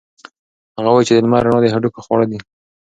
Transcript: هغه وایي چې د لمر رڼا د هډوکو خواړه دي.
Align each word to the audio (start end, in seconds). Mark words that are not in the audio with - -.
هغه 0.77 0.89
وایي 0.91 1.05
چې 1.07 1.13
د 1.15 1.17
لمر 1.25 1.41
رڼا 1.45 1.59
د 1.61 1.65
هډوکو 1.73 2.03
خواړه 2.05 2.25
دي. 2.31 2.39